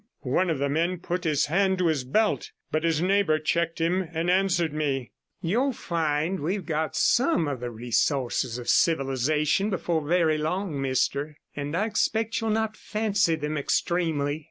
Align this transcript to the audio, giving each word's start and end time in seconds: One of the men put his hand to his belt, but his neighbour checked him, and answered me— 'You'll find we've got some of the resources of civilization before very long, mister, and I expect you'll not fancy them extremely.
One 0.23 0.49
of 0.49 0.57
the 0.57 0.67
men 0.67 0.97
put 0.97 1.25
his 1.25 1.45
hand 1.45 1.77
to 1.77 1.85
his 1.85 2.03
belt, 2.03 2.53
but 2.71 2.83
his 2.83 3.03
neighbour 3.03 3.37
checked 3.37 3.79
him, 3.79 4.01
and 4.11 4.31
answered 4.31 4.73
me— 4.73 5.11
'You'll 5.43 5.73
find 5.73 6.39
we've 6.39 6.65
got 6.65 6.95
some 6.95 7.47
of 7.47 7.59
the 7.59 7.69
resources 7.69 8.57
of 8.57 8.67
civilization 8.67 9.69
before 9.69 10.01
very 10.03 10.39
long, 10.39 10.81
mister, 10.81 11.37
and 11.55 11.77
I 11.77 11.85
expect 11.85 12.41
you'll 12.41 12.49
not 12.49 12.75
fancy 12.75 13.35
them 13.35 13.59
extremely. 13.59 14.39